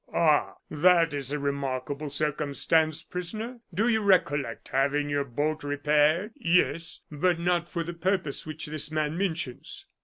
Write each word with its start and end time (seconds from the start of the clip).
"Ah! 0.15 0.55
that 0.71 1.13
is 1.13 1.31
a 1.31 1.37
remarkable 1.37 2.09
circumstance, 2.09 3.03
prisoner; 3.03 3.59
do 3.71 3.87
you 3.87 4.01
recollect 4.01 4.69
having 4.69 5.09
your 5.11 5.23
boat 5.23 5.63
repaired?" 5.63 6.31
"Yes; 6.37 7.01
but 7.11 7.37
not 7.39 7.69
for 7.69 7.83
the 7.83 7.93
purpose 7.93 8.43
which 8.43 8.65
this 8.65 8.89
man 8.89 9.15
mentions." 9.15 9.85